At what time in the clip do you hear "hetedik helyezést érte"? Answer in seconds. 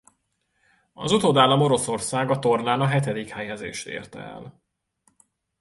2.87-4.19